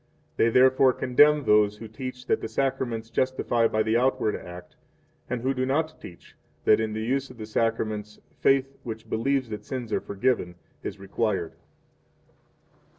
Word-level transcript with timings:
3 0.37 0.45
They 0.45 0.49
therefore 0.49 0.93
condemn 0.93 1.43
those 1.43 1.77
who 1.77 1.87
teach 1.87 2.25
that 2.25 2.41
the 2.41 2.47
Sacraments 2.47 3.11
justify 3.11 3.67
by 3.67 3.83
the 3.83 3.97
outward 3.97 4.35
act, 4.35 4.75
and 5.29 5.41
who 5.43 5.53
do 5.53 5.63
not 5.63 6.01
teach 6.01 6.35
that, 6.63 6.79
in 6.79 6.93
the 6.93 7.03
use 7.03 7.29
of 7.29 7.37
the 7.37 7.45
Sacraments, 7.45 8.17
faith 8.39 8.75
which 8.81 9.11
believes 9.11 9.49
that 9.49 9.63
sins 9.63 9.93
are 9.93 10.01
forgiven, 10.01 10.55
is 10.81 10.97
required. 10.97 11.53